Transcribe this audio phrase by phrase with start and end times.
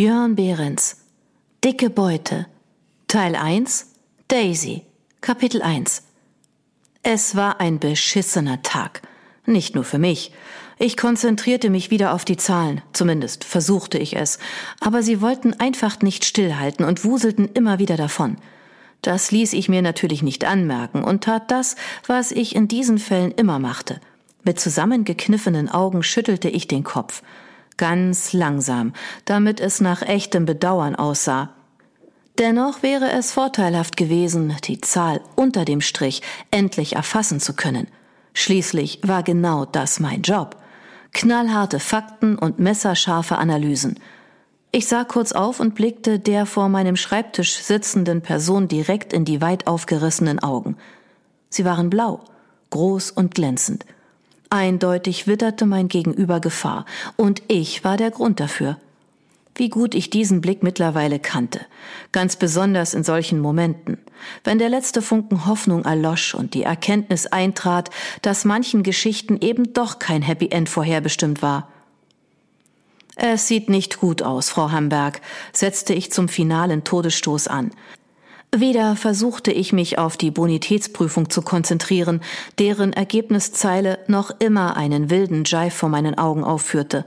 [0.00, 0.98] Björn Behrens
[1.64, 2.46] Dicke Beute
[3.08, 3.94] Teil 1
[4.28, 4.84] Daisy
[5.20, 6.04] Kapitel 1
[7.02, 9.02] Es war ein beschissener Tag.
[9.44, 10.30] Nicht nur für mich.
[10.78, 14.38] Ich konzentrierte mich wieder auf die Zahlen, zumindest versuchte ich es,
[14.78, 18.36] aber sie wollten einfach nicht stillhalten und wuselten immer wieder davon.
[19.02, 21.74] Das ließ ich mir natürlich nicht anmerken und tat das,
[22.06, 24.00] was ich in diesen Fällen immer machte.
[24.44, 27.24] Mit zusammengekniffenen Augen schüttelte ich den Kopf
[27.78, 28.92] ganz langsam,
[29.24, 31.54] damit es nach echtem Bedauern aussah.
[32.38, 37.88] Dennoch wäre es vorteilhaft gewesen, die Zahl unter dem Strich endlich erfassen zu können.
[38.34, 40.56] Schließlich war genau das mein Job.
[41.12, 43.98] Knallharte Fakten und messerscharfe Analysen.
[44.70, 49.40] Ich sah kurz auf und blickte der vor meinem Schreibtisch sitzenden Person direkt in die
[49.40, 50.76] weit aufgerissenen Augen.
[51.48, 52.20] Sie waren blau,
[52.70, 53.86] groß und glänzend.
[54.50, 58.78] Eindeutig witterte mein Gegenüber Gefahr, und ich war der Grund dafür.
[59.54, 61.60] Wie gut ich diesen Blick mittlerweile kannte,
[62.12, 63.98] ganz besonders in solchen Momenten,
[64.44, 67.90] wenn der letzte Funken Hoffnung erlosch und die Erkenntnis eintrat,
[68.22, 71.68] dass manchen Geschichten eben doch kein Happy End vorherbestimmt war.
[73.16, 75.20] Es sieht nicht gut aus, Frau Hamberg,
[75.52, 77.72] setzte ich zum finalen Todesstoß an.
[78.54, 82.22] Wieder versuchte ich mich auf die Bonitätsprüfung zu konzentrieren,
[82.58, 87.04] deren Ergebniszeile noch immer einen wilden Jive vor meinen Augen aufführte.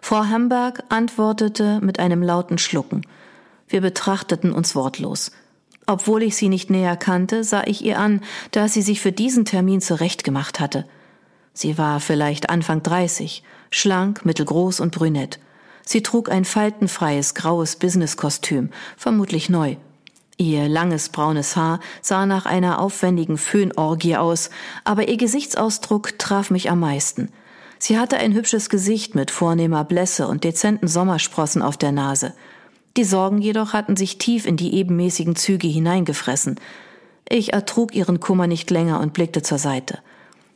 [0.00, 3.02] Frau Hamburg antwortete mit einem lauten Schlucken.
[3.68, 5.30] Wir betrachteten uns wortlos.
[5.86, 9.44] Obwohl ich sie nicht näher kannte, sah ich ihr an, dass sie sich für diesen
[9.44, 10.86] Termin zurechtgemacht hatte.
[11.52, 15.38] Sie war vielleicht Anfang dreißig, schlank, mittelgroß und brünett.
[15.84, 19.76] Sie trug ein faltenfreies graues Businesskostüm, vermutlich neu.
[20.40, 24.50] Ihr langes braunes Haar sah nach einer aufwendigen Föhnorgie aus,
[24.84, 27.30] aber ihr Gesichtsausdruck traf mich am meisten.
[27.80, 32.34] Sie hatte ein hübsches Gesicht mit vornehmer Blässe und dezenten Sommersprossen auf der Nase.
[32.96, 36.60] Die Sorgen jedoch hatten sich tief in die ebenmäßigen Züge hineingefressen.
[37.28, 39.98] Ich ertrug ihren Kummer nicht länger und blickte zur Seite.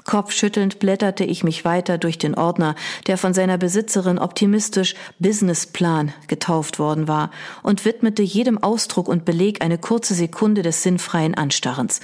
[0.05, 2.75] Kopfschüttelnd blätterte ich mich weiter durch den Ordner,
[3.07, 7.31] der von seiner Besitzerin optimistisch Businessplan getauft worden war,
[7.63, 12.01] und widmete jedem Ausdruck und Beleg eine kurze Sekunde des sinnfreien Anstarrens.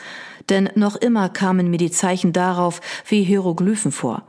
[0.48, 4.22] Denn noch immer kamen mir die Zeichen darauf wie Hieroglyphen vor.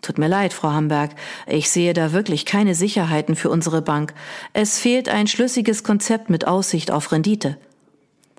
[0.00, 1.12] Tut mir leid, Frau Hamberg,
[1.46, 4.12] ich sehe da wirklich keine Sicherheiten für unsere Bank.
[4.52, 7.56] Es fehlt ein schlüssiges Konzept mit Aussicht auf Rendite.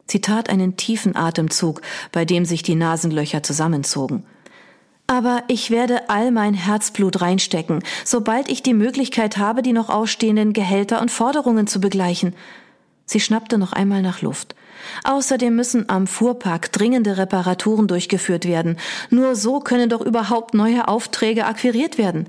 [0.07, 4.23] Sie tat einen tiefen Atemzug, bei dem sich die Nasenlöcher zusammenzogen.
[5.07, 10.53] Aber ich werde all mein Herzblut reinstecken, sobald ich die Möglichkeit habe, die noch ausstehenden
[10.53, 12.35] Gehälter und Forderungen zu begleichen.
[13.05, 14.55] Sie schnappte noch einmal nach Luft.
[15.03, 18.77] Außerdem müssen am Fuhrpark dringende Reparaturen durchgeführt werden.
[19.11, 22.27] Nur so können doch überhaupt neue Aufträge akquiriert werden.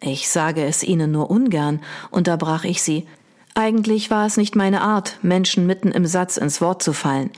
[0.00, 1.80] Ich sage es Ihnen nur ungern,
[2.10, 3.06] unterbrach ich sie.
[3.54, 7.30] Eigentlich war es nicht meine Art, Menschen mitten im Satz ins Wort zu fallen.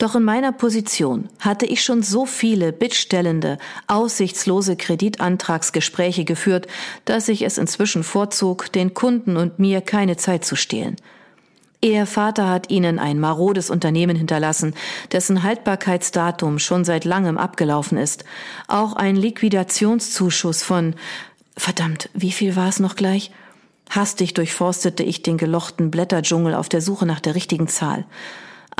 [0.00, 6.68] Doch in meiner Position hatte ich schon so viele bittstellende, aussichtslose Kreditantragsgespräche geführt,
[7.04, 10.96] dass ich es inzwischen vorzog, den Kunden und mir keine Zeit zu stehlen.
[11.82, 14.74] Ihr Vater hat ihnen ein marodes Unternehmen hinterlassen,
[15.12, 18.24] dessen Haltbarkeitsdatum schon seit langem abgelaufen ist.
[18.68, 20.94] Auch ein Liquidationszuschuss von
[21.58, 23.32] verdammt, wie viel war es noch gleich?
[23.90, 28.06] Hastig durchforstete ich den gelochten Blätterdschungel auf der Suche nach der richtigen Zahl.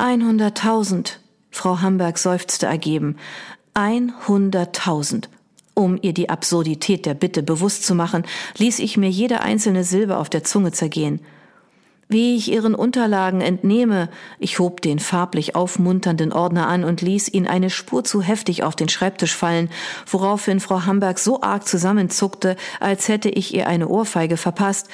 [0.01, 1.21] Einhunderttausend.
[1.51, 3.17] Frau Hamberg seufzte ergeben.
[3.75, 5.29] Einhunderttausend.
[5.75, 8.25] Um ihr die Absurdität der Bitte bewusst zu machen,
[8.57, 11.21] ließ ich mir jede einzelne Silbe auf der Zunge zergehen.
[12.09, 17.47] Wie ich ihren Unterlagen entnehme, ich hob den farblich aufmunternden Ordner an und ließ ihn
[17.47, 19.69] eine Spur zu heftig auf den Schreibtisch fallen,
[20.07, 24.89] woraufhin Frau Hamberg so arg zusammenzuckte, als hätte ich ihr eine Ohrfeige verpasst,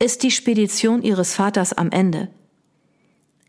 [0.00, 2.28] ist die Spedition ihres Vaters am Ende.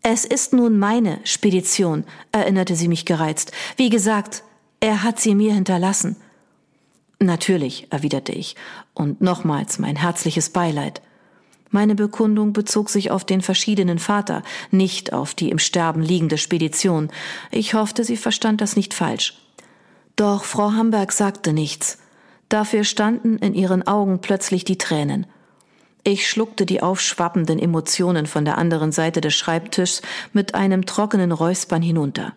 [0.02, 3.52] Es ist nun meine Spedition, erinnerte sie mich gereizt.
[3.76, 4.44] Wie gesagt,
[4.80, 6.16] er hat sie mir hinterlassen.
[7.20, 8.56] Natürlich, erwiderte ich,
[8.94, 11.02] und nochmals mein herzliches Beileid.
[11.70, 14.42] Meine Bekundung bezog sich auf den verschiedenen Vater,
[14.72, 17.12] nicht auf die im Sterben liegende Spedition.
[17.52, 19.38] Ich hoffte, sie verstand das nicht falsch.
[20.16, 22.00] Doch Frau Hamberg sagte nichts.
[22.48, 25.28] Dafür standen in ihren Augen plötzlich die Tränen.
[26.04, 30.02] Ich schluckte die aufschwappenden Emotionen von der anderen Seite des Schreibtischs
[30.34, 32.34] mit einem trockenen Räuspern hinunter.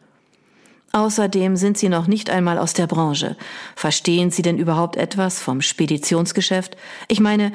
[0.92, 3.36] Außerdem sind Sie noch nicht einmal aus der Branche.
[3.76, 6.76] Verstehen Sie denn überhaupt etwas vom Speditionsgeschäft?
[7.08, 7.52] Ich meine,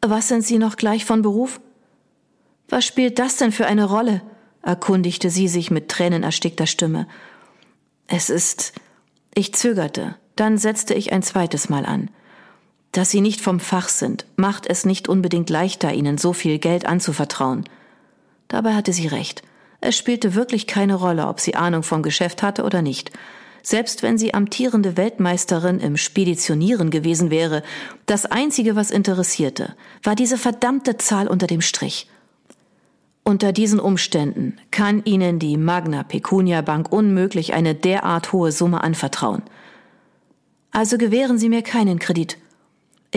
[0.00, 1.60] was sind Sie noch gleich von Beruf?
[2.68, 4.22] Was spielt das denn für eine Rolle?
[4.62, 7.06] erkundigte sie sich mit tränenerstickter Stimme.
[8.08, 8.72] Es ist.
[9.34, 12.10] Ich zögerte, dann setzte ich ein zweites Mal an.
[12.96, 16.86] Dass Sie nicht vom Fach sind, macht es nicht unbedingt leichter, Ihnen so viel Geld
[16.86, 17.64] anzuvertrauen.
[18.48, 19.42] Dabei hatte sie recht.
[19.82, 23.10] Es spielte wirklich keine Rolle, ob sie Ahnung vom Geschäft hatte oder nicht.
[23.62, 27.62] Selbst wenn sie amtierende Weltmeisterin im Speditionieren gewesen wäre,
[28.06, 32.08] das Einzige, was interessierte, war diese verdammte Zahl unter dem Strich.
[33.24, 39.42] Unter diesen Umständen kann Ihnen die Magna Pecunia Bank unmöglich eine derart hohe Summe anvertrauen.
[40.70, 42.38] Also gewähren Sie mir keinen Kredit.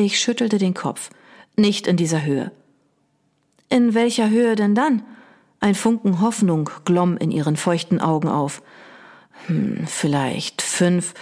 [0.02, 1.10] Ich schüttelte den Kopf.
[1.58, 2.54] Nicht in dieser Höhe.
[3.68, 5.04] In welcher Höhe denn dann?
[5.60, 8.62] Ein Funken Hoffnung glomm in ihren feuchten Augen auf.
[9.48, 11.14] Hm, vielleicht fünf,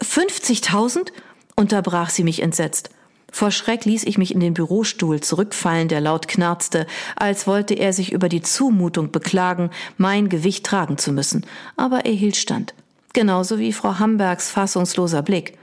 [0.00, 1.12] fünfzigtausend?
[1.56, 2.88] unterbrach sie mich entsetzt.
[3.30, 6.86] Vor Schreck ließ ich mich in den Bürostuhl zurückfallen, der laut knarzte,
[7.16, 11.44] als wollte er sich über die Zumutung beklagen, mein Gewicht tragen zu müssen.
[11.76, 12.72] Aber er hielt stand.
[13.12, 15.58] Genauso wie Frau Hambergs fassungsloser Blick.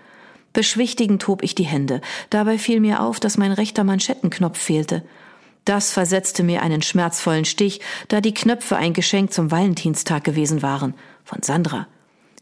[0.54, 2.00] Beschwichtigend hob ich die Hände.
[2.30, 5.04] Dabei fiel mir auf, dass mein rechter Manschettenknopf fehlte.
[5.66, 10.94] Das versetzte mir einen schmerzvollen Stich, da die Knöpfe ein Geschenk zum Valentinstag gewesen waren.
[11.24, 11.88] Von Sandra.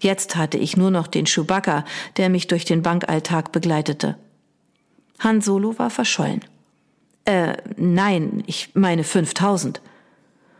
[0.02, 1.86] Jetzt hatte ich nur noch den Chewbacca,
[2.18, 4.18] der mich durch den Bankalltag begleitete.
[5.19, 6.42] Han Solo war verschollen.
[7.25, 9.80] Äh, nein, ich meine 5000.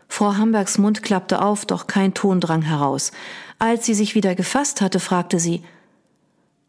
[0.06, 3.10] Frau Hambergs Mund klappte auf, doch kein Ton drang heraus.
[3.58, 5.64] Als sie sich wieder gefasst hatte, fragte sie,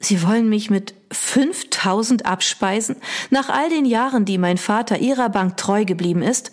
[0.04, 2.98] Sie wollen mich mit 5000 abspeisen?
[3.30, 6.52] Nach all den Jahren, die mein Vater Ihrer Bank treu geblieben ist?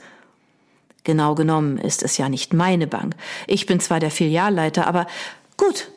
[1.03, 3.17] Genau genommen ist es ja nicht meine Bank.
[3.49, 5.07] Ich bin zwar der Filialleiter, aber
[5.57, 5.91] gut.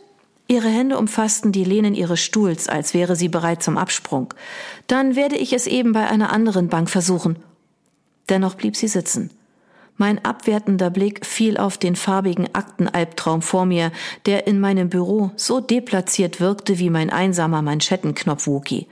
[0.48, 4.34] Ihre Hände umfassten die Lehnen ihres Stuhls, als wäre sie bereit zum Absprung.
[4.88, 7.38] Dann werde ich es eben bei einer anderen Bank versuchen.
[8.30, 9.30] Dennoch blieb sie sitzen.
[9.98, 13.92] Mein abwertender Blick fiel auf den farbigen Aktenalbtraum vor mir,
[14.26, 18.88] der in meinem Büro so deplatziert wirkte wie mein einsamer Manschettenknopf Wookie.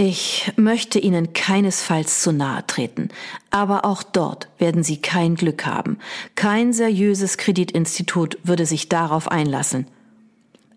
[0.00, 3.08] Ich möchte Ihnen keinesfalls zu nahe treten,
[3.50, 5.98] aber auch dort werden Sie kein Glück haben.
[6.36, 9.88] Kein seriöses Kreditinstitut würde sich darauf einlassen.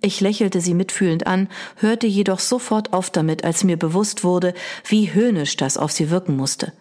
[0.02, 4.56] Ich lächelte sie mitfühlend an, hörte jedoch sofort auf damit, als mir bewusst wurde,
[4.88, 6.74] wie höhnisch das auf sie wirken musste.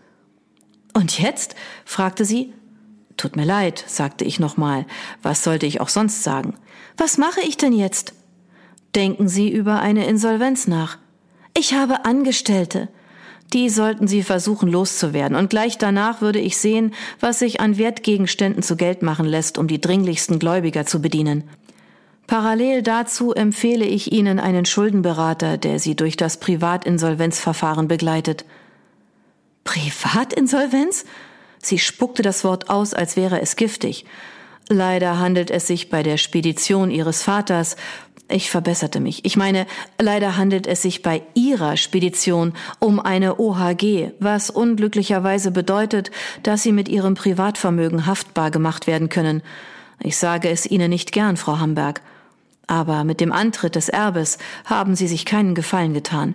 [0.93, 1.55] Und jetzt?
[1.85, 2.53] fragte sie.
[3.17, 4.87] Tut mir leid, sagte ich nochmal.
[5.23, 6.55] Was sollte ich auch sonst sagen?
[6.97, 8.15] Was mache ich denn jetzt?
[8.95, 10.99] Denken Sie über eine Insolvenz nach.
[11.57, 12.89] Ich habe Angestellte.
[13.53, 18.63] Die sollten Sie versuchen loszuwerden, und gleich danach würde ich sehen, was sich an Wertgegenständen
[18.63, 21.45] zu Geld machen lässt, um die dringlichsten Gläubiger zu bedienen.
[22.27, 28.45] Parallel dazu empfehle ich Ihnen einen Schuldenberater, der Sie durch das Privatinsolvenzverfahren begleitet.
[29.65, 31.05] Privatinsolvenz?
[31.62, 34.05] Sie spuckte das Wort aus, als wäre es giftig.
[34.69, 37.77] Leider handelt es sich bei der Spedition Ihres Vaters
[38.31, 39.25] ich verbesserte mich.
[39.25, 39.67] Ich meine,
[39.99, 46.11] leider handelt es sich bei Ihrer Spedition um eine OHG, was unglücklicherweise bedeutet,
[46.45, 49.43] dass Sie mit Ihrem Privatvermögen haftbar gemacht werden können.
[49.99, 52.03] Ich sage es Ihnen nicht gern, Frau Hamberg.
[52.67, 56.35] Aber mit dem Antritt des Erbes haben Sie sich keinen Gefallen getan.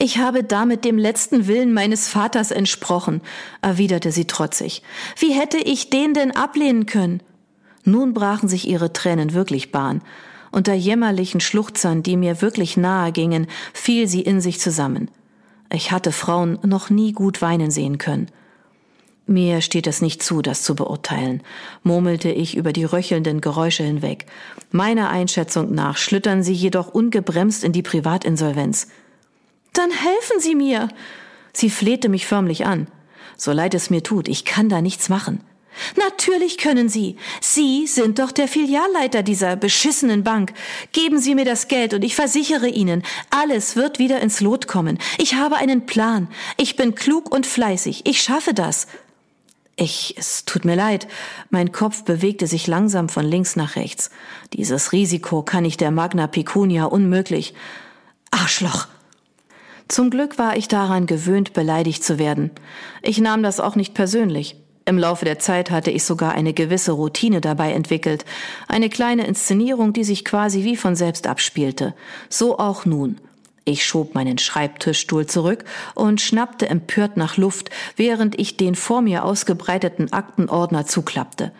[0.00, 3.20] Ich habe damit dem letzten Willen meines Vaters entsprochen,
[3.62, 4.82] erwiderte sie trotzig.
[5.16, 7.20] Wie hätte ich den denn ablehnen können?
[7.82, 10.02] Nun brachen sich ihre Tränen wirklich Bahn.
[10.52, 15.10] Unter jämmerlichen Schluchzern, die mir wirklich nahe gingen, fiel sie in sich zusammen.
[15.72, 18.28] Ich hatte Frauen noch nie gut weinen sehen können.
[19.26, 21.42] Mir steht es nicht zu, das zu beurteilen,
[21.82, 24.26] murmelte ich über die röchelnden Geräusche hinweg.
[24.70, 28.86] Meiner Einschätzung nach schlittern sie jedoch ungebremst in die Privatinsolvenz.
[29.78, 30.88] Dann helfen Sie mir.
[31.52, 32.88] Sie flehte mich förmlich an.
[33.36, 35.40] So leid es mir tut, ich kann da nichts machen.
[35.96, 37.14] Natürlich können Sie.
[37.40, 40.52] Sie sind doch der Filialleiter dieser beschissenen Bank.
[40.90, 44.98] Geben Sie mir das Geld und ich versichere Ihnen, alles wird wieder ins Lot kommen.
[45.16, 46.26] Ich habe einen Plan.
[46.56, 48.04] Ich bin klug und fleißig.
[48.04, 48.88] Ich schaffe das.
[49.76, 51.06] Ich, es tut mir leid.
[51.50, 54.10] Mein Kopf bewegte sich langsam von links nach rechts.
[54.54, 57.54] Dieses Risiko kann ich der Magna Pecunia unmöglich.
[58.32, 58.88] Arschloch!
[59.88, 62.50] Zum Glück war ich daran gewöhnt, beleidigt zu werden.
[63.02, 64.56] Ich nahm das auch nicht persönlich.
[64.84, 68.24] Im Laufe der Zeit hatte ich sogar eine gewisse Routine dabei entwickelt,
[68.68, 71.94] eine kleine Inszenierung, die sich quasi wie von selbst abspielte.
[72.28, 73.18] So auch nun.
[73.64, 75.64] Ich schob meinen Schreibtischstuhl zurück
[75.94, 81.52] und schnappte empört nach Luft, während ich den vor mir ausgebreiteten Aktenordner zuklappte.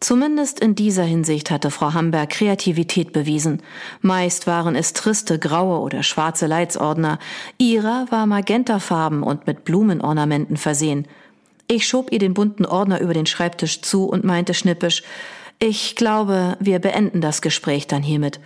[0.00, 3.62] Zumindest in dieser Hinsicht hatte Frau Hamberg Kreativität bewiesen.
[4.00, 7.18] Meist waren es triste graue oder schwarze Leitsordner.
[7.58, 11.06] Ihrer war magentafarben und mit Blumenornamenten versehen.
[11.68, 15.02] Ich schob ihr den bunten Ordner über den Schreibtisch zu und meinte schnippisch,
[15.58, 18.40] ich glaube, wir beenden das Gespräch dann hiermit.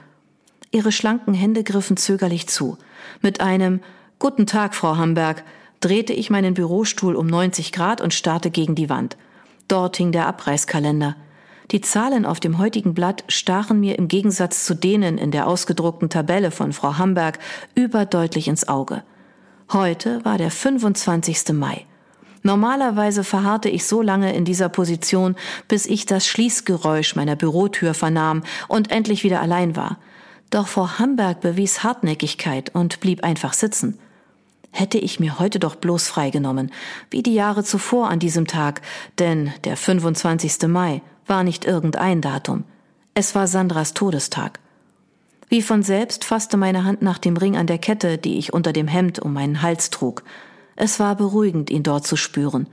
[0.72, 2.76] Ihre schlanken Hände griffen zögerlich zu.
[3.22, 3.80] Mit einem
[4.18, 5.44] Guten Tag, Frau Hamberg,
[5.80, 9.16] drehte ich meinen Bürostuhl um 90 Grad und starrte gegen die Wand.
[9.68, 11.14] Dort hing der Abreißkalender.
[11.70, 16.10] Die Zahlen auf dem heutigen Blatt stachen mir im Gegensatz zu denen in der ausgedruckten
[16.10, 17.38] Tabelle von Frau Hamberg
[17.74, 19.02] überdeutlich ins Auge.
[19.72, 21.52] Heute war der 25.
[21.54, 21.86] Mai.
[22.42, 25.34] Normalerweise verharrte ich so lange in dieser Position,
[25.66, 29.98] bis ich das Schließgeräusch meiner Bürotür vernahm und endlich wieder allein war.
[30.50, 33.98] Doch Frau Hamberg bewies Hartnäckigkeit und blieb einfach sitzen.
[34.70, 36.70] Hätte ich mir heute doch bloß freigenommen,
[37.08, 38.82] wie die Jahre zuvor an diesem Tag,
[39.18, 40.68] denn der 25.
[40.68, 42.64] Mai war nicht irgendein Datum.
[43.14, 44.58] Es war Sandras Todestag.
[45.48, 48.72] Wie von selbst fasste meine Hand nach dem Ring an der Kette, die ich unter
[48.72, 50.24] dem Hemd um meinen Hals trug.
[50.76, 52.66] Es war beruhigend, ihn dort zu spüren.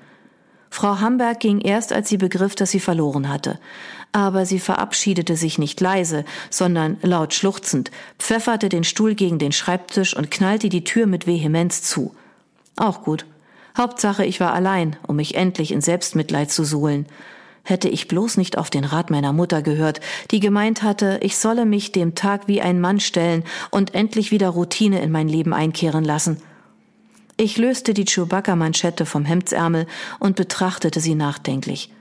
[0.69, 3.59] Frau Hamberg ging erst, als sie begriff, dass sie verloren hatte.
[4.13, 10.15] Aber sie verabschiedete sich nicht leise, sondern laut schluchzend, pfefferte den Stuhl gegen den Schreibtisch
[10.15, 12.15] und knallte die Tür mit Vehemenz zu.
[12.77, 13.25] Auch gut.
[13.77, 17.05] Hauptsache, ich war allein, um mich endlich in Selbstmitleid zu suhlen.
[17.63, 19.99] Hätte ich bloß nicht auf den Rat meiner Mutter gehört,
[20.31, 24.49] die gemeint hatte, ich solle mich dem Tag wie ein Mann stellen und endlich wieder
[24.49, 26.41] Routine in mein Leben einkehren lassen.
[27.37, 29.87] Ich löste die Chewbacca-Manschette vom Hemdsärmel
[30.19, 31.91] und betrachtete sie nachdenklich.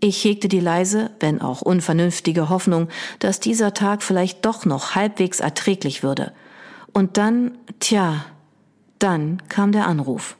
[0.00, 5.40] Ich hegte die leise, wenn auch unvernünftige Hoffnung, dass dieser Tag vielleicht doch noch halbwegs
[5.40, 6.32] erträglich würde.
[6.92, 8.24] Und dann, tja,
[8.98, 10.36] dann kam der Anruf.